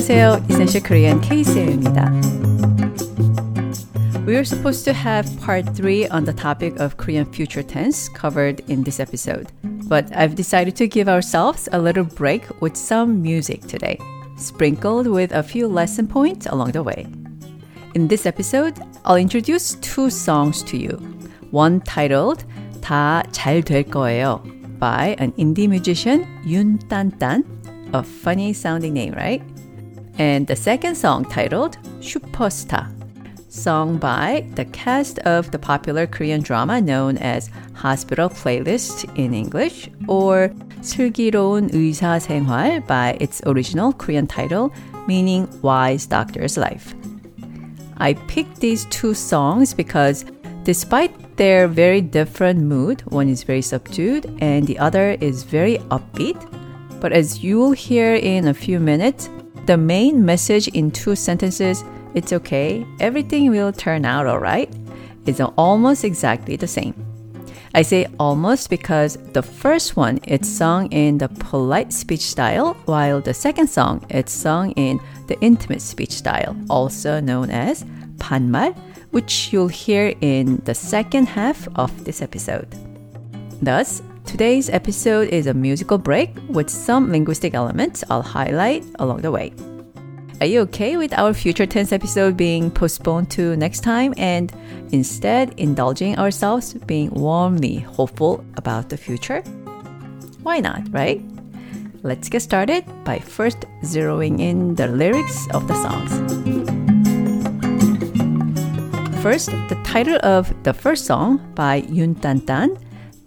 안녕하세요. 0.00 0.42
Essential 0.48 0.82
Korean 0.82 1.20
K-세입니다. 1.20 2.10
We 4.24 4.32
were 4.32 4.42
supposed 4.42 4.86
to 4.86 4.94
have 4.94 5.28
part 5.38 5.68
3 5.76 6.08
on 6.08 6.24
the 6.24 6.32
topic 6.32 6.80
of 6.80 6.96
Korean 6.96 7.26
future 7.26 7.62
tense 7.62 8.08
covered 8.08 8.64
in 8.68 8.84
this 8.84 8.98
episode. 8.98 9.52
But 9.86 10.06
I've 10.16 10.34
decided 10.34 10.76
to 10.76 10.88
give 10.88 11.10
ourselves 11.10 11.68
a 11.72 11.78
little 11.78 12.04
break 12.04 12.44
with 12.60 12.74
some 12.74 13.20
music 13.20 13.68
today, 13.68 13.98
sprinkled 14.38 15.06
with 15.08 15.32
a 15.32 15.42
few 15.42 15.68
lesson 15.68 16.08
points 16.08 16.46
along 16.46 16.72
the 16.72 16.82
way. 16.82 17.06
In 17.94 18.08
this 18.08 18.24
episode, 18.24 18.80
I'll 19.04 19.16
introduce 19.16 19.74
two 19.82 20.08
songs 20.08 20.62
to 20.64 20.78
you. 20.78 20.96
One 21.50 21.80
titled 21.82 22.44
다 22.80 23.22
잘 23.30 23.62
될 23.62 23.84
거예요 23.84 24.40
by 24.80 25.16
an 25.18 25.32
indie 25.36 25.68
musician 25.68 26.24
Yun 26.44 26.78
Tan 26.88 27.12
Tan, 27.20 27.44
a 27.92 28.02
funny 28.02 28.54
sounding 28.54 28.94
name, 28.94 29.12
right? 29.12 29.42
And 30.18 30.46
the 30.46 30.56
second 30.56 30.96
song 30.96 31.24
titled 31.24 31.78
Superstar, 32.00 32.90
sung 33.48 33.98
by 33.98 34.46
the 34.54 34.64
cast 34.66 35.18
of 35.20 35.50
the 35.50 35.58
popular 35.58 36.06
Korean 36.06 36.40
drama 36.40 36.80
known 36.80 37.18
as 37.18 37.50
Hospital 37.74 38.28
Playlist 38.28 39.04
in 39.16 39.34
English 39.34 39.90
or 40.08 40.50
슬기로운 40.80 41.70
의사 41.72 42.18
생활 42.18 42.86
by 42.86 43.16
its 43.20 43.42
original 43.46 43.92
Korean 43.92 44.26
title 44.26 44.72
meaning 45.06 45.48
Wise 45.62 46.06
Doctor's 46.06 46.56
Life. 46.56 46.94
I 47.98 48.14
picked 48.28 48.60
these 48.60 48.86
two 48.86 49.14
songs 49.14 49.74
because 49.74 50.24
despite 50.64 51.12
their 51.36 51.68
very 51.68 52.00
different 52.00 52.60
mood. 52.60 53.02
One 53.06 53.28
is 53.28 53.44
very 53.44 53.62
subdued 53.62 54.26
and 54.40 54.66
the 54.66 54.78
other 54.78 55.16
is 55.20 55.44
very 55.44 55.78
upbeat. 55.90 56.36
But 57.00 57.12
as 57.12 57.44
you 57.44 57.58
will 57.58 57.72
hear 57.72 58.14
in 58.14 58.48
a 58.48 58.54
few 58.54 58.80
minutes, 58.80 59.28
the 59.65 59.77
main 59.77 60.25
message 60.25 60.67
in 60.69 60.91
two 60.91 61.15
sentences, 61.15 61.83
it's 62.13 62.33
okay, 62.33 62.85
everything 62.99 63.49
will 63.49 63.71
turn 63.71 64.05
out 64.05 64.27
alright, 64.27 64.73
is 65.25 65.39
almost 65.39 66.03
exactly 66.03 66.55
the 66.55 66.67
same. 66.67 66.93
I 67.73 67.83
say 67.83 68.07
almost 68.19 68.69
because 68.69 69.17
the 69.31 69.41
first 69.41 69.95
one 69.95 70.19
it's 70.23 70.49
sung 70.49 70.91
in 70.91 71.17
the 71.17 71.29
polite 71.29 71.93
speech 71.93 72.21
style, 72.21 72.73
while 72.85 73.21
the 73.21 73.33
second 73.33 73.67
song 73.67 74.05
it's 74.09 74.33
sung 74.33 74.71
in 74.71 74.99
the 75.27 75.39
intimate 75.39 75.81
speech 75.81 76.11
style, 76.11 76.55
also 76.69 77.21
known 77.21 77.49
as 77.49 77.85
반말 78.17 78.75
which 79.11 79.51
you'll 79.51 79.67
hear 79.67 80.13
in 80.21 80.61
the 80.65 80.73
second 80.73 81.27
half 81.27 81.67
of 81.75 82.05
this 82.05 82.21
episode. 82.21 82.67
Thus, 83.61 84.01
today's 84.25 84.69
episode 84.69 85.29
is 85.29 85.47
a 85.47 85.53
musical 85.53 85.97
break 85.97 86.35
with 86.49 86.69
some 86.69 87.11
linguistic 87.11 87.53
elements 87.53 88.03
I'll 88.09 88.21
highlight 88.21 88.83
along 88.99 89.21
the 89.21 89.31
way. 89.31 89.53
Are 90.39 90.47
you 90.47 90.61
okay 90.61 90.97
with 90.97 91.13
our 91.13 91.33
future 91.33 91.65
tense 91.65 91.91
episode 91.91 92.35
being 92.35 92.71
postponed 92.71 93.29
to 93.31 93.55
next 93.55 93.81
time 93.81 94.13
and 94.17 94.51
instead 94.91 95.53
indulging 95.57 96.17
ourselves 96.17 96.73
being 96.73 97.11
warmly 97.11 97.77
hopeful 97.77 98.43
about 98.55 98.89
the 98.89 98.97
future? 98.97 99.41
Why 100.41 100.59
not, 100.59 100.91
right? 100.91 101.21
Let's 102.01 102.29
get 102.29 102.41
started 102.41 102.83
by 103.03 103.19
first 103.19 103.65
zeroing 103.83 104.39
in 104.39 104.73
the 104.73 104.87
lyrics 104.87 105.47
of 105.53 105.67
the 105.67 105.75
songs. 105.75 106.09
First, 109.21 109.51
the 109.69 109.79
title 109.85 110.17
of 110.23 110.51
the 110.63 110.73
first 110.73 111.05
song 111.05 111.37
by 111.53 111.85
Yun 111.93 112.15
Tan 112.15 112.41
Tan, 112.41 112.75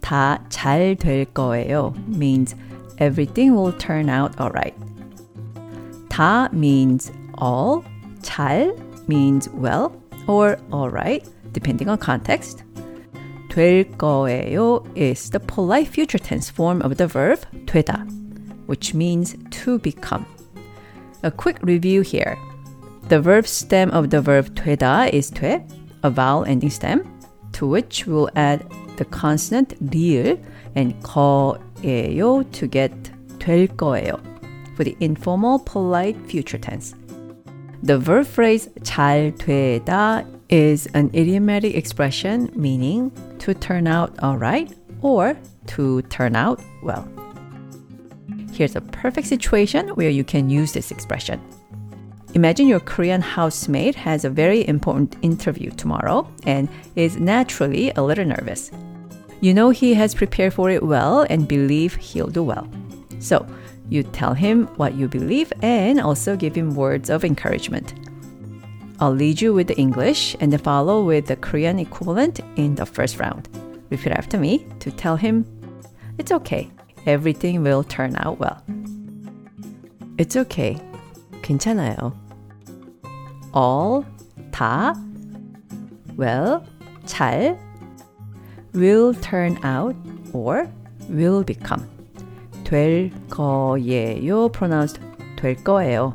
다 0.04 0.40
잘 0.50 0.96
될 0.96 1.26
거예요, 1.34 1.94
means 2.08 2.56
everything 2.98 3.54
will 3.56 3.74
turn 3.78 4.10
out 4.10 4.34
alright. 4.40 4.74
다 6.10 6.50
means 6.52 7.12
all, 7.38 7.84
잘 8.22 8.74
means 9.08 9.50
well 9.54 9.92
or 10.28 10.58
alright, 10.72 11.28
depending 11.54 11.90
on 11.90 11.98
context. 11.98 12.64
될 13.50 13.84
거예요 13.98 14.86
is 14.96 15.30
the 15.32 15.40
polite 15.40 15.88
future 15.88 16.20
tense 16.20 16.50
form 16.50 16.82
of 16.82 16.98
the 16.98 17.08
verb 17.08 17.40
되다, 17.66 18.06
which 18.68 18.94
means 18.94 19.36
to 19.52 19.80
become. 19.80 20.26
A 21.24 21.32
quick 21.32 21.58
review 21.62 22.02
here. 22.02 22.38
The 23.10 23.20
verb 23.20 23.48
stem 23.48 23.90
of 23.92 24.10
the 24.10 24.22
verb 24.22 24.54
되다 24.56 25.12
is 25.12 25.32
돼, 25.32 25.66
a 26.04 26.10
vowel 26.10 26.46
ending 26.46 26.70
stem, 26.70 27.04
to 27.54 27.68
which 27.68 28.06
we'll 28.06 28.30
add 28.36 28.66
the 28.98 29.06
consonant 29.06 29.76
리을 29.90 30.40
and 30.76 30.94
거예요 31.02 32.44
to 32.52 32.68
get 32.68 32.92
될 33.40 33.68
거예요 33.68 34.20
for 34.76 34.84
the 34.84 34.96
informal 35.00 35.60
polite 35.60 36.18
future 36.28 36.58
tense. 36.58 36.96
The 37.84 37.98
verb 37.98 38.28
phrase 38.28 38.70
잘 38.84 39.34
되다 39.38 40.26
is 40.50 40.88
an 40.94 41.10
idiomatic 41.14 41.76
expression 41.76 42.50
meaning 42.56 43.12
to 43.40 43.54
turn 43.54 43.88
out 43.88 44.18
alright 44.24 44.74
or 45.02 45.38
to 45.68 46.02
turn 46.04 46.36
out 46.36 46.60
well. 46.84 47.08
Here's 48.52 48.76
a 48.76 48.82
perfect 48.82 49.28
situation 49.28 49.90
where 49.90 50.10
you 50.10 50.24
can 50.24 50.50
use 50.50 50.74
this 50.74 50.92
expression. 50.92 51.40
Imagine 52.35 52.67
your 52.67 52.81
Korean 52.81 53.21
housemate 53.21 53.95
has 53.95 54.25
a 54.25 54.31
very 54.31 54.67
important 54.67 55.15
interview 55.23 55.71
tomorrow 55.71 56.29
and 56.43 56.69
is 56.97 57.17
naturally 57.17 57.93
a 57.95 58.03
little 58.03 58.25
nervous. 58.25 58.73
You 59.41 59.55
know 59.55 59.71
he 59.71 59.95
has 59.95 60.17
prepared 60.17 60.53
for 60.53 60.69
it 60.69 60.83
well 60.83 61.25
and 61.31 61.47
believe 61.47 61.95
he'll 61.95 62.27
do 62.27 62.43
well. 62.43 62.69
So, 63.21 63.47
you 63.89 64.03
tell 64.03 64.35
him 64.35 64.67
what 64.79 64.95
you 64.95 65.07
believe 65.07 65.53
and 65.63 66.01
also 66.01 66.35
give 66.35 66.57
him 66.57 66.75
words 66.75 67.09
of 67.09 67.25
encouragement. 67.25 67.95
I'll 68.99 69.15
lead 69.15 69.41
you 69.41 69.55
with 69.55 69.69
the 69.69 69.77
English 69.77 70.35
and 70.41 70.61
follow 70.61 71.05
with 71.05 71.27
the 71.27 71.37
Korean 71.37 71.79
equivalent 71.79 72.41
in 72.57 72.75
the 72.75 72.87
first 72.87 73.21
round. 73.21 73.49
Repeat 73.91 74.13
after 74.13 74.39
me 74.39 74.67
to 74.81 74.91
tell 74.91 75.15
him, 75.15 75.47
It's 76.19 76.33
okay. 76.33 76.69
Everything 77.07 77.63
will 77.63 77.85
turn 77.85 78.17
out 78.17 78.41
well. 78.41 78.61
It's 80.19 80.35
okay. 80.35 80.81
괜찮아요. 81.45 82.15
all, 83.55 84.03
다, 84.51 84.95
well, 86.17 86.63
잘, 87.05 87.59
will 88.75 89.13
turn 89.21 89.59
out, 89.63 89.95
or 90.33 90.67
will 91.11 91.45
become. 91.45 91.87
될 92.65 93.13
거예요 93.29 94.51
pronounced 94.51 94.99
될 95.37 95.55
거예요. 95.63 96.15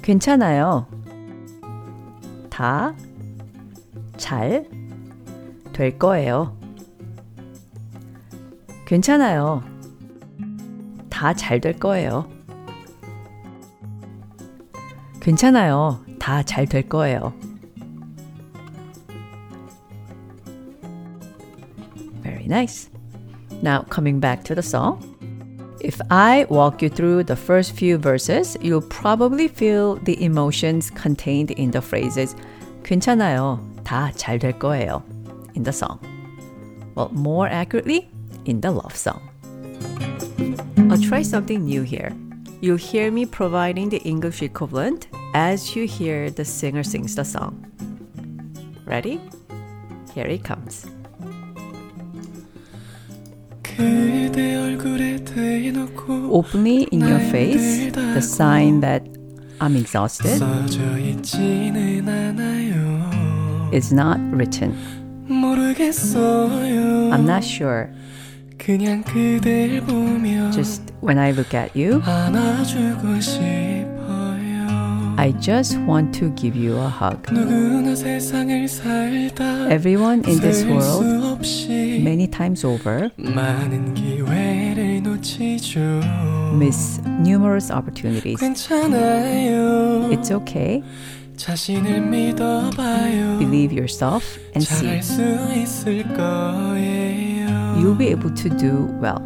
괜찮아요. 0.00 0.86
다, 2.48 2.94
잘, 4.16 4.64
될 5.72 5.98
거예요. 5.98 6.56
괜찮아요. 8.86 9.64
다 11.10 11.34
잘 11.34 11.60
될 11.60 11.72
거예요. 11.80 12.37
괜찮아요. 15.27 15.99
다 16.19 16.43
잘 16.43 16.67
될 16.67 16.87
거예요. 16.89 17.33
Very 22.23 22.47
nice. 22.47 22.89
Now, 23.61 23.83
coming 23.89 24.19
back 24.19 24.43
to 24.45 24.55
the 24.55 24.61
song. 24.63 24.99
If 25.81 25.99
I 26.09 26.45
walk 26.49 26.81
you 26.81 26.89
through 26.89 27.25
the 27.25 27.35
first 27.35 27.73
few 27.73 27.97
verses, 27.97 28.57
you'll 28.61 28.87
probably 28.87 29.47
feel 29.49 29.95
the 30.03 30.15
emotions 30.23 30.89
contained 30.89 31.51
in 31.51 31.71
the 31.71 31.81
phrases 31.81 32.35
괜찮아요. 32.83 33.59
다 33.83 34.11
잘 34.15 34.39
될 34.39 34.53
거예요. 34.59 35.03
in 35.55 35.63
the 35.63 35.71
song. 35.71 35.99
Well, 36.95 37.09
more 37.13 37.47
accurately, 37.47 38.09
in 38.45 38.61
the 38.61 38.71
love 38.71 38.95
song. 38.95 39.21
I'll 40.89 41.01
try 41.01 41.21
something 41.21 41.63
new 41.65 41.81
here. 41.83 42.11
You'll 42.61 42.77
hear 42.77 43.11
me 43.11 43.25
providing 43.25 43.89
the 43.89 43.97
English 43.99 44.41
equivalent 44.41 45.07
as 45.38 45.76
you 45.76 45.86
hear 45.86 46.30
the 46.30 46.44
singer 46.44 46.82
sings 46.82 47.14
the 47.14 47.24
song. 47.24 47.54
Ready? 48.84 49.20
Here 50.12 50.26
it 50.26 50.42
comes. 50.42 50.84
Openly 56.34 56.90
in 56.90 57.06
your 57.06 57.20
face, 57.30 57.92
the 57.94 58.20
sign 58.20 58.80
that 58.80 59.06
I'm 59.60 59.76
exhausted 59.76 60.42
is 63.72 63.92
not 63.92 64.18
written. 64.34 64.74
I'm 67.14 67.26
not 67.26 67.44
sure. 67.44 67.94
Just 70.58 70.82
when 71.00 71.18
I 71.18 71.30
look 71.30 71.54
at 71.54 71.76
you, 71.76 72.02
I 75.18 75.32
just 75.32 75.76
want 75.80 76.14
to 76.14 76.30
give 76.30 76.54
you 76.54 76.78
a 76.78 76.88
hug. 76.88 77.26
Everyone 79.68 80.24
in 80.24 80.38
this 80.38 80.64
world, 80.64 81.04
many 82.04 82.28
times 82.28 82.64
over, 82.64 83.10
miss 86.54 87.00
numerous 87.04 87.70
opportunities. 87.72 88.38
It's 90.12 90.30
okay. 90.30 90.84
Believe 93.38 93.72
yourself 93.72 94.38
and 94.54 94.62
see. 94.64 94.86
잘할 97.77 97.77
수 97.77 97.77
있을 97.77 97.77
거예요 97.77 97.77
You'll 97.77 97.97
be 97.97 98.07
able 98.09 98.33
to 98.33 98.49
do 98.57 98.89
well. 99.01 99.19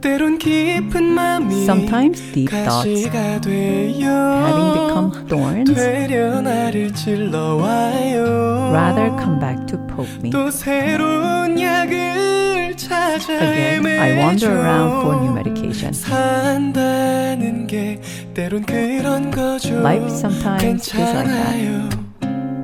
때론 0.00 0.38
깊은 0.38 1.02
맘이 1.02 1.64
Sometimes 1.64 2.22
deep 2.32 2.50
thoughts 2.50 3.08
가시가 3.10 3.40
돼요 3.40 4.06
having 4.46 4.72
become 4.72 5.10
thorns 5.28 5.74
되려 5.74 6.40
나를 6.40 6.92
찔러와요 6.94 8.70
rather 8.72 9.10
come 9.18 9.40
back 9.40 9.66
to 9.66 9.76
poke 9.88 10.08
me. 10.22 10.30
또 10.30 10.50
새로운 10.50 11.58
약을 11.60 12.76
찾아 12.76 13.32
Again, 13.34 13.86
I 13.86 14.12
wander 14.18 14.52
around 14.52 15.00
for 15.02 15.16
new 15.20 15.32
medication. 15.34 15.92
산다는 15.92 17.66
게 17.66 18.00
때론 18.34 18.62
그런 18.64 19.30
거죠 19.32 19.74
Life 19.80 20.06
sometimes 20.14 20.86
is 20.86 20.94
like 20.94 21.12
that. 21.12 21.26
괜찮아요 21.26 21.88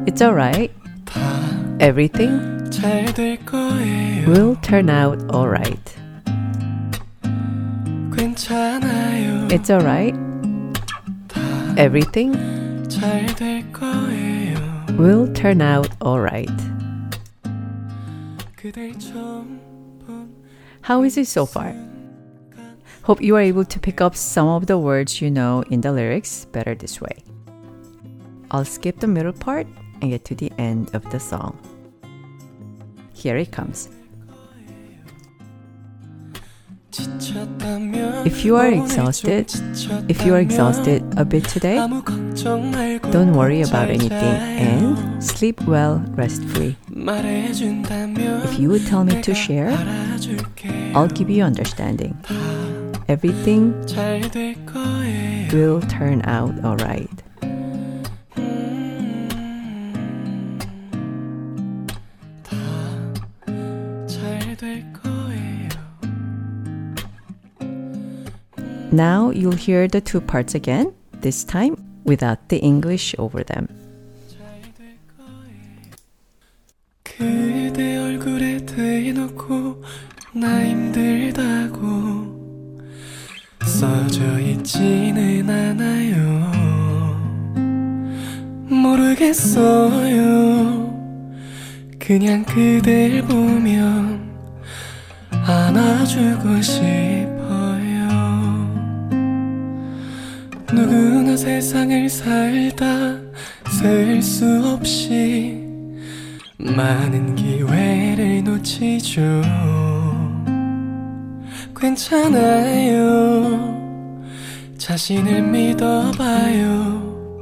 It's 0.06 0.22
alright. 0.22 0.70
다 1.04 1.20
Everything 1.80 2.70
잘 2.70 3.12
될 3.14 3.38
거예요 3.44 4.07
will 4.29 4.55
turn 4.57 4.91
out 4.91 5.17
alright. 5.31 5.97
It's 9.51 9.71
alright. 9.71 10.13
Everything 11.77 12.33
will 14.97 15.33
turn 15.33 15.61
out 15.61 15.89
alright. 16.03 16.51
How 20.81 21.01
is 21.01 21.17
it 21.17 21.25
so 21.27 21.47
far? 21.47 21.73
Hope 23.01 23.23
you 23.23 23.35
are 23.35 23.41
able 23.41 23.65
to 23.65 23.79
pick 23.79 23.99
up 23.99 24.15
some 24.15 24.47
of 24.49 24.67
the 24.67 24.77
words 24.77 25.21
you 25.21 25.31
know 25.31 25.63
in 25.71 25.81
the 25.81 25.91
lyrics 25.91 26.45
better 26.45 26.75
this 26.75 27.01
way. 27.01 27.23
I'll 28.51 28.65
skip 28.65 28.99
the 28.99 29.07
middle 29.07 29.33
part 29.33 29.65
and 30.01 30.11
get 30.11 30.23
to 30.25 30.35
the 30.35 30.51
end 30.59 30.93
of 30.93 31.09
the 31.09 31.19
song. 31.19 31.57
Here 33.13 33.35
it 33.35 33.51
comes. 33.51 33.89
If 38.25 38.45
you 38.45 38.55
are 38.57 38.67
exhausted, 38.67 39.51
if 40.09 40.25
you 40.25 40.33
are 40.33 40.39
exhausted 40.39 41.03
a 41.17 41.25
bit 41.25 41.43
today, 41.45 41.77
don't 43.11 43.33
worry 43.33 43.61
about 43.61 43.89
anything 43.89 44.11
and 44.13 45.23
sleep 45.23 45.61
well, 45.63 46.03
rest 46.15 46.43
free. 46.45 46.75
If 46.89 48.59
you 48.59 48.69
would 48.69 48.85
tell 48.87 49.03
me 49.03 49.21
to 49.21 49.33
share, 49.33 49.71
I'll 50.95 51.07
give 51.07 51.29
you 51.29 51.43
understanding. 51.43 52.17
Everything 53.07 53.73
will 55.51 55.81
turn 55.81 56.21
out 56.25 56.53
alright. 56.63 57.09
Now 68.91 69.29
you'll 69.29 69.51
hear 69.53 69.87
the 69.87 70.01
two 70.01 70.19
parts 70.19 70.55
again, 70.55 70.93
this 71.21 71.43
time 71.43 71.77
without 72.05 72.49
the 72.49 72.57
English 72.57 73.13
over 73.19 73.43
them. 73.43 73.67
그대 77.03 77.97
얼굴에 77.97 78.65
대놓고 78.65 79.83
나 80.33 80.65
힘들다고 80.65 81.79
써져 83.65 84.39
있지는 84.39 85.47
않아요. 85.49 86.51
모르겠어요. 88.69 90.09
그냥 91.99 92.43
그댈 92.43 93.21
보면 93.21 94.29
안아주고 95.31 96.61
싶 96.61 97.38
누구나 100.73 101.35
세상을 101.35 102.09
살다 102.09 102.85
셀 103.79 104.21
수 104.21 104.45
없이 104.65 105.57
많은 106.57 107.35
기회를 107.35 108.43
놓치죠. 108.43 109.41
괜찮아요. 111.75 112.99
자신을 114.77 115.41
믿어봐요. 115.43 117.39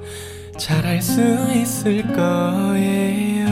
잘할 0.58 1.02
수 1.02 1.22
있을 1.54 2.04
거예요. 2.14 3.48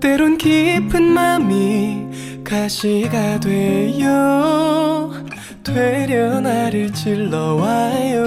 때론 0.00 0.36
깊은 0.36 1.02
맘이 1.02 2.42
가시가 2.44 3.40
돼요. 3.40 5.11
되려 5.74 6.40
나를 6.40 6.92
찔러와요. 6.92 8.22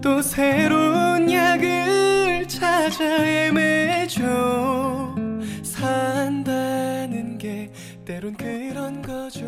또 0.00 0.20
새로운 0.22 1.30
약을 1.30 2.46
찾아 2.48 3.04
헤매죠. 3.04 4.22
산다는 5.62 7.38
게 7.38 7.70
때론 8.04 8.34
그런 8.36 9.00
거죠. 9.02 9.44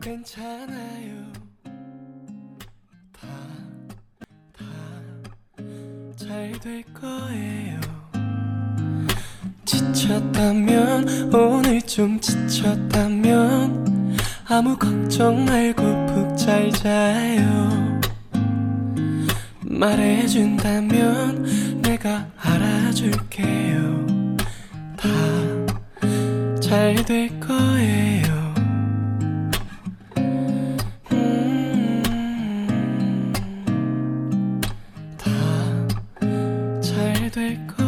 괜찮아요. 0.00 1.14
다, 3.12 3.26
다 4.56 4.64
잘 6.16 6.52
될 6.60 6.82
거예요. 6.94 7.78
지쳤다면 9.64 11.34
오늘 11.34 11.82
좀 11.82 12.18
지쳤다면 12.20 13.84
아무 14.48 14.76
걱정 14.76 15.44
말고 15.44 16.06
푹 16.06 16.36
잘 16.36 16.70
자요. 16.70 18.00
말해준다면 19.62 21.42
내가 21.82 22.26
알아줄게요. 22.38 24.06
다 24.96 25.08
잘 26.60 26.94
될 27.04 27.28
거예요. 27.40 28.54
음, 31.12 31.62
다잘 36.82 37.30
될 37.30 37.66
거예요 37.66 37.85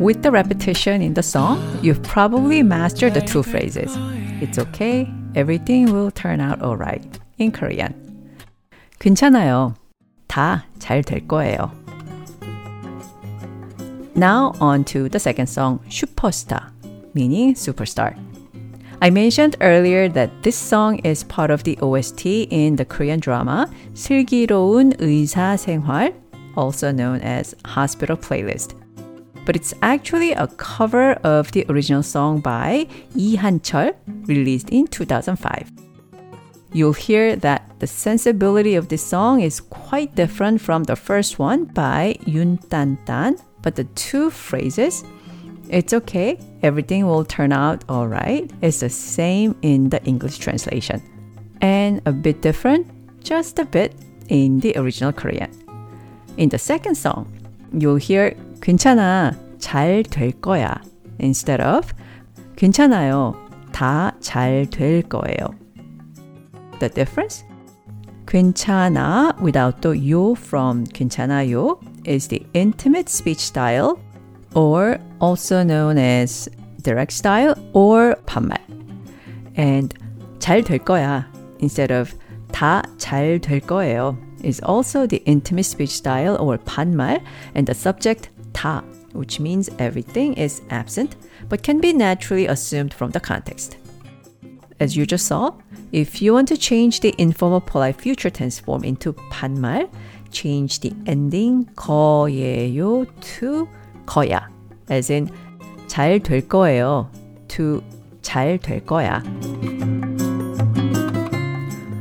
With 0.00 0.22
the 0.22 0.30
repetition 0.30 1.02
in 1.02 1.14
the 1.14 1.22
song, 1.22 1.62
you've 1.82 2.02
probably 2.02 2.62
mastered 2.62 3.14
the 3.14 3.20
two 3.20 3.42
phrases. 3.42 3.96
It's 4.40 4.58
okay, 4.58 5.08
everything 5.34 5.92
will 5.92 6.10
turn 6.10 6.40
out 6.40 6.62
alright 6.62 7.04
in 7.38 7.52
Korean. 7.52 7.94
괜찮아요. 8.98 9.74
다 10.28 10.64
잘 10.78 11.02
될 11.02 11.26
거예요. 11.26 11.70
Now 14.16 14.52
on 14.60 14.84
to 14.84 15.08
the 15.08 15.18
second 15.18 15.48
song, 15.48 15.80
Superstar, 15.88 16.70
meaning 17.14 17.54
superstar. 17.54 18.16
I 19.02 19.10
mentioned 19.10 19.56
earlier 19.60 20.08
that 20.08 20.30
this 20.42 20.56
song 20.56 20.98
is 21.00 21.24
part 21.24 21.50
of 21.50 21.64
the 21.64 21.76
OST 21.82 22.46
in 22.50 22.76
the 22.76 22.84
Korean 22.84 23.20
drama 23.20 23.68
슬기로운 23.94 24.94
의사 24.98 25.56
생활, 25.56 26.14
also 26.56 26.90
known 26.90 27.20
as 27.20 27.54
Hospital 27.66 28.16
Playlist. 28.16 28.74
but 29.45 29.55
it's 29.55 29.73
actually 29.81 30.33
a 30.33 30.47
cover 30.47 31.13
of 31.23 31.51
the 31.51 31.65
original 31.69 32.03
song 32.03 32.39
by 32.39 32.87
Lee 33.15 33.35
Han-chul, 33.35 33.95
released 34.27 34.69
in 34.69 34.87
2005. 34.87 35.71
You'll 36.71 36.93
hear 36.93 37.35
that 37.37 37.79
the 37.79 37.87
sensibility 37.87 38.75
of 38.75 38.89
this 38.89 39.03
song 39.03 39.41
is 39.41 39.59
quite 39.59 40.13
different 40.13 40.61
from 40.61 40.83
the 40.83 40.95
first 40.95 41.39
one 41.39 41.65
by 41.65 42.17
Yun 42.27 42.57
Tan-tan, 42.57 43.37
but 43.63 43.75
the 43.75 43.85
two 43.95 44.29
phrases, 44.29 45.03
it's 45.67 45.93
okay, 45.93 46.39
everything 46.61 47.07
will 47.07 47.25
turn 47.25 47.51
out 47.51 47.83
alright, 47.89 48.51
is 48.61 48.81
the 48.81 48.89
same 48.89 49.55
in 49.63 49.89
the 49.89 50.03
English 50.03 50.37
translation. 50.37 51.01
And 51.61 52.01
a 52.05 52.11
bit 52.11 52.41
different, 52.41 52.85
just 53.23 53.57
a 53.57 53.65
bit, 53.65 53.95
in 54.27 54.59
the 54.59 54.77
original 54.77 55.11
Korean. 55.11 55.49
In 56.37 56.49
the 56.49 56.59
second 56.59 56.95
song, 56.95 57.33
you'll 57.73 57.97
hear 57.97 58.35
괜찮아, 58.61 59.35
잘 59.59 60.03
될 60.03 60.31
거야 60.41 60.81
instead 61.19 61.61
of 61.61 61.93
괜찮아요, 62.55 63.35
다 63.71 64.11
잘 64.19 64.65
될 64.69 65.03
거예요. 65.03 65.55
The 66.79 66.89
difference? 66.89 67.43
괜찮아 68.25 69.35
without 69.41 69.81
the 69.81 69.97
yo 69.97 70.35
from 70.35 70.85
괜찮아요 70.85 71.79
is 72.05 72.27
the 72.27 72.45
intimate 72.53 73.09
speech 73.09 73.39
style 73.39 73.99
or 74.53 74.99
also 75.19 75.63
known 75.63 75.97
as 75.97 76.47
direct 76.83 77.11
style 77.13 77.55
or 77.73 78.15
반말. 78.25 78.57
And 79.57 79.93
잘 80.39 80.63
될 80.63 80.79
거야 80.79 81.25
instead 81.61 81.91
of 81.91 82.13
다 82.51 82.83
잘 82.97 83.39
될 83.39 83.59
거예요 83.61 84.17
is 84.42 84.60
also 84.60 85.06
the 85.06 85.22
intimate 85.26 85.64
speech 85.64 85.90
style 85.90 86.36
or 86.36 86.58
반말 86.58 87.22
and 87.54 87.66
the 87.66 87.74
subject 87.74 88.28
다 88.52 88.82
which 89.14 89.38
means 89.40 89.70
everything 89.78 90.34
is 90.34 90.60
absent 90.70 91.16
but 91.48 91.62
can 91.62 91.80
be 91.80 91.92
naturally 91.92 92.46
assumed 92.46 92.92
from 92.92 93.10
the 93.12 93.20
context. 93.20 93.76
As 94.80 94.96
you 94.96 95.06
just 95.06 95.26
saw, 95.26 95.52
if 95.92 96.20
you 96.20 96.32
want 96.34 96.48
to 96.48 96.56
change 96.56 97.00
the 97.00 97.14
informal 97.18 97.60
polite 97.60 98.00
future 98.00 98.30
tense 98.30 98.58
form 98.58 98.82
into 98.82 99.12
반말, 99.30 99.88
change 100.32 100.80
the 100.80 100.92
ending 101.06 101.66
거예요 101.76 103.06
to 103.38 103.68
거야, 104.04 104.48
as 104.90 105.10
in 105.10 105.30
잘 105.86 106.18
될 106.20 106.42
거예요 106.48 107.08
to 107.48 107.82
잘 108.22 108.58
될 108.58 108.84
거야. 108.84 109.22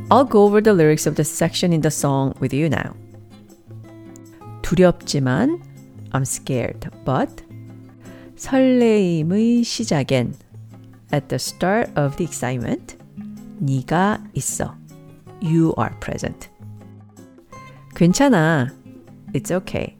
I'll 0.09 0.25
go 0.25 0.43
over 0.43 0.61
the 0.61 0.73
lyrics 0.73 1.07
of 1.07 1.15
the 1.15 1.23
section 1.23 1.73
in 1.73 1.81
the 1.81 1.91
song 1.91 2.33
with 2.39 2.53
you 2.53 2.69
now. 2.69 2.95
두렵지만 4.61 5.61
I'm 6.11 6.25
scared, 6.25 6.89
but 7.05 7.43
설레임의 8.35 9.63
시작엔 9.63 10.33
at 11.11 11.29
the 11.29 11.35
start 11.35 11.89
of 11.97 12.15
the 12.17 12.25
excitement 12.25 12.97
네가 13.59 14.23
있어. 14.33 14.75
You 15.41 15.73
are 15.77 15.93
present. 15.99 16.49
괜찮아. 17.95 18.73
It's 19.33 19.51
okay. 19.51 19.95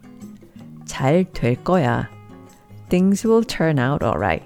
잘 0.86 1.24
될 1.32 1.62
거야. 1.64 2.08
Things 2.88 3.26
will 3.26 3.44
turn 3.44 3.78
out 3.78 4.04
alright. 4.04 4.44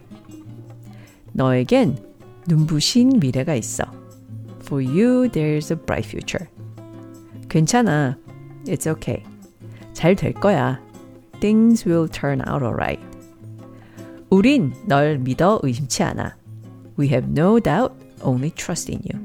너에겐 1.33 1.99
눈부신 2.47 3.19
미래가 3.21 3.55
있어. 3.55 3.85
For 4.73 4.81
you, 4.81 5.29
there's 5.29 5.71
a 5.71 5.77
bright 5.77 6.05
future. 6.05 6.49
괜찮아. 7.49 8.17
It's 8.67 8.87
okay. 8.87 9.23
잘 9.95 10.15
될 10.15 10.35
거야. 10.35 10.79
Things 11.41 11.87
will 11.87 12.09
turn 12.09 12.43
out 12.47 12.63
alright. 12.63 13.01
우린 14.31 14.73
널 14.87 15.19
믿어 15.19 15.61
의심치 15.63 16.03
않아. 16.03 16.37
We 16.99 17.09
have 17.09 17.29
no 17.31 17.59
doubt, 17.61 17.95
only 18.23 18.51
trust 18.51 18.93
in 18.93 19.01
you. 19.05 19.19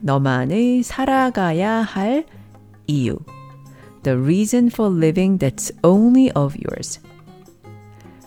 너만의 0.00 0.82
살아가야 0.82 1.82
할 1.82 2.24
이유. 2.86 3.18
The 4.02 4.16
reason 4.16 4.68
for 4.68 4.88
living 4.88 5.38
that's 5.38 5.72
only 5.82 6.30
of 6.36 6.54
yours. 6.56 7.00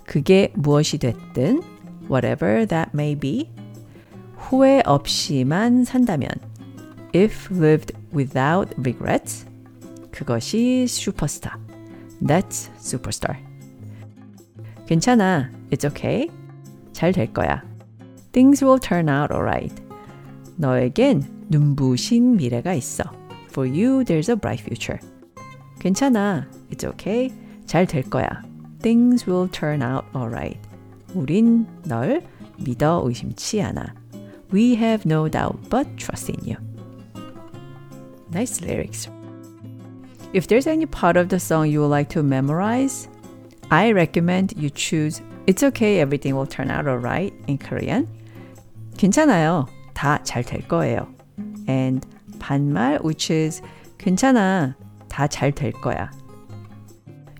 그게 0.05 0.51
무엇이 0.55 0.97
됐든, 0.97 1.61
whatever 2.09 2.65
that 2.65 2.91
may 2.93 3.15
be, 3.15 3.49
후회 4.36 4.82
없이만 4.84 5.84
산다면, 5.84 6.30
if 7.14 7.50
lived 7.50 7.92
without 8.14 8.74
regrets, 8.78 9.46
그것이 10.10 10.86
슈퍼스타. 10.86 11.58
That's 12.22 12.70
superstar. 12.78 13.36
괜찮아. 14.86 15.50
It's 15.70 15.84
okay. 15.84 16.30
잘 16.92 17.12
될 17.12 17.32
거야. 17.32 17.62
Things 18.32 18.64
will 18.64 18.78
turn 18.78 19.08
out 19.08 19.32
alright. 19.32 19.74
너에겐 20.56 21.24
눈부신 21.48 22.36
미래가 22.36 22.74
있어. 22.74 23.04
For 23.50 23.68
you, 23.68 24.04
there's 24.04 24.28
a 24.28 24.36
bright 24.36 24.62
future. 24.62 24.98
괜찮아. 25.80 26.46
It's 26.70 26.84
okay. 26.84 27.32
잘 27.66 27.86
될 27.86 28.02
거야. 28.04 28.42
Things 28.80 29.28
will 29.28 29.50
turn 29.50 29.82
out 29.82 30.04
alright. 30.14 30.58
우린 31.14 31.66
널 31.84 32.22
믿어 32.58 33.02
의심치 33.04 33.62
않아. 33.62 33.94
We 34.53 34.75
have 34.75 35.05
no 35.05 35.27
doubt 35.27 35.69
but 35.69 35.85
trust 35.97 36.29
in 36.29 36.43
you. 36.43 36.57
Nice 38.31 38.61
lyrics. 38.61 39.07
If 40.33 40.47
there's 40.47 40.67
any 40.67 40.85
part 40.85 41.17
of 41.17 41.29
the 41.29 41.39
song 41.39 41.69
you 41.69 41.81
would 41.81 41.87
like 41.87 42.09
to 42.09 42.23
memorize, 42.23 43.07
I 43.71 43.91
recommend 43.91 44.53
you 44.57 44.69
choose 44.69 45.21
It's 45.47 45.63
okay, 45.63 45.99
everything 45.99 46.35
will 46.35 46.45
turn 46.45 46.69
out 46.69 46.87
alright 46.87 47.33
in 47.47 47.57
Korean. 47.57 48.07
괜찮아요. 48.97 49.67
다 49.95 50.21
잘 50.23 50.43
될 50.43 50.61
거예요. 50.67 51.07
And 51.67 52.05
반말, 52.37 53.01
which 53.01 53.31
is 53.31 53.63
괜찮아. 53.97 54.75
다 55.09 55.27
잘 55.27 55.51
될 55.51 55.73
거야. 55.73 56.11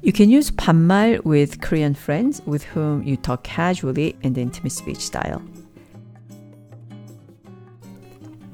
You 0.01 0.11
can 0.11 0.31
use 0.31 0.49
반말 0.49 1.23
with 1.23 1.61
Korean 1.61 1.93
friends 1.93 2.41
with 2.47 2.63
whom 2.63 3.03
you 3.03 3.15
talk 3.15 3.43
casually 3.43 4.15
in 4.23 4.33
the 4.33 4.41
intimate 4.41 4.71
speech 4.71 5.01
style. 5.01 5.43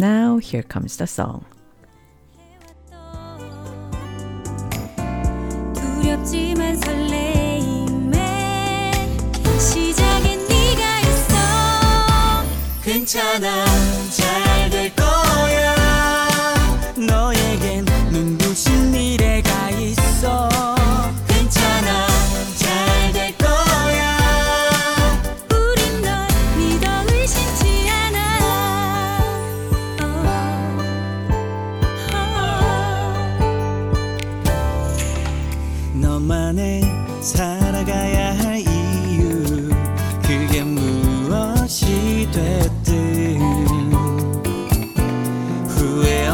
Now, 0.01 0.39
here 0.39 0.63
comes 0.63 0.97
the 0.97 1.07
song. 1.07 1.45
괜찮아 12.83 14.00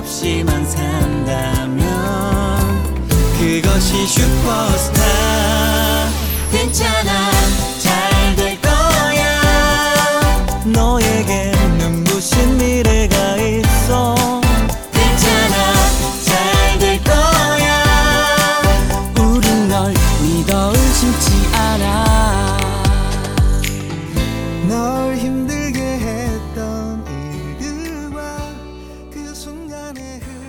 없이만 0.07 0.65
산다면 0.65 1.85
그것이 3.39 4.07
슈퍼스타. 4.07 5.03
괜찮아 6.53 7.36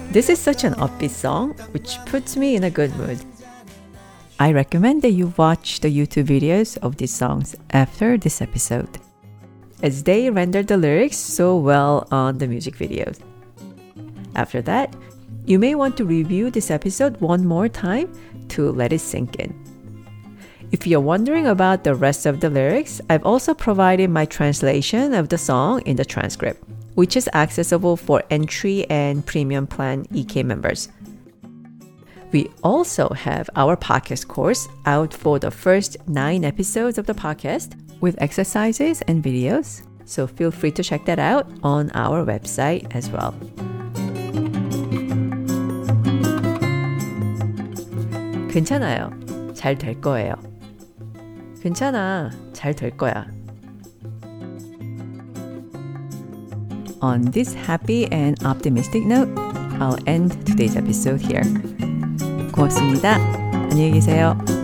This 0.09 0.29
is 0.29 0.39
such 0.39 0.63
an 0.63 0.73
upbeat 0.75 1.11
song, 1.11 1.51
which 1.71 1.97
puts 2.05 2.37
me 2.37 2.55
in 2.55 2.63
a 2.63 2.69
good 2.69 2.95
mood. 2.95 3.19
I 4.39 4.53
recommend 4.53 5.01
that 5.01 5.11
you 5.11 5.33
watch 5.35 5.81
the 5.81 5.91
YouTube 5.91 6.27
videos 6.27 6.77
of 6.77 6.95
these 6.95 7.13
songs 7.13 7.55
after 7.71 8.17
this 8.17 8.41
episode, 8.41 8.99
as 9.83 10.03
they 10.03 10.29
render 10.29 10.63
the 10.63 10.77
lyrics 10.77 11.17
so 11.17 11.57
well 11.57 12.07
on 12.09 12.37
the 12.37 12.47
music 12.47 12.77
videos. 12.77 13.19
After 14.35 14.61
that, 14.61 14.95
you 15.45 15.59
may 15.59 15.75
want 15.75 15.97
to 15.97 16.05
review 16.05 16.51
this 16.51 16.71
episode 16.71 17.19
one 17.19 17.45
more 17.45 17.67
time 17.67 18.07
to 18.49 18.71
let 18.71 18.93
it 18.93 19.01
sink 19.01 19.35
in. 19.35 19.53
If 20.71 20.87
you're 20.87 21.01
wondering 21.01 21.47
about 21.47 21.83
the 21.83 21.95
rest 21.95 22.25
of 22.25 22.39
the 22.39 22.49
lyrics, 22.49 23.01
I've 23.09 23.25
also 23.25 23.53
provided 23.53 24.09
my 24.09 24.25
translation 24.25 25.13
of 25.13 25.27
the 25.27 25.37
song 25.37 25.81
in 25.81 25.97
the 25.97 26.05
transcript, 26.05 26.63
which 26.96 27.16
is 27.16 27.28
accessible 27.34 27.96
for 27.96 28.22
entry 28.30 28.88
and 28.90 29.24
premium 29.24 29.66
plan 29.66 30.06
EK 30.12 30.42
members. 30.42 30.88
We 32.32 32.50
also 32.62 33.10
have 33.10 33.50
our 33.56 33.76
podcast 33.76 34.26
course 34.28 34.66
out 34.86 35.12
for 35.12 35.38
the 35.38 35.50
first 35.50 35.96
nine 36.08 36.44
episodes 36.44 36.96
of 36.96 37.06
the 37.06 37.14
podcast 37.14 37.76
with 38.00 38.20
exercises 38.20 39.02
and 39.02 39.22
videos. 39.22 39.82
So 40.04 40.26
feel 40.26 40.50
free 40.50 40.72
to 40.72 40.82
check 40.82 41.04
that 41.06 41.18
out 41.18 41.46
on 41.62 41.90
our 41.94 42.24
website 42.24 42.94
as 42.94 43.10
well. 43.10 43.34
괜찮아요. 48.50 49.10
잘 49.54 49.76
될 49.78 50.00
거예요. 50.00 50.34
괜찮아. 51.62 52.30
잘 52.52 52.74
될 52.74 52.90
거야. 52.96 53.35
On 57.00 57.22
this 57.32 57.54
happy 57.54 58.06
and 58.12 58.42
optimistic 58.44 59.04
note, 59.04 59.28
I'll 59.80 59.98
end 60.06 60.32
today's 60.46 60.76
episode 60.76 61.20
here. 61.20 61.44
고맙습니다. 62.52 63.16
안녕히 63.70 63.92
계세요. 63.92 64.55